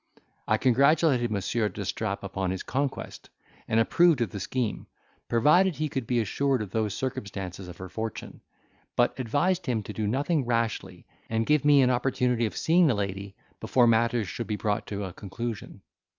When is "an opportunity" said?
11.83-12.47